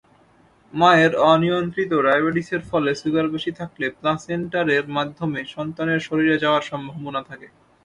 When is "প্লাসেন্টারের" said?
3.99-4.85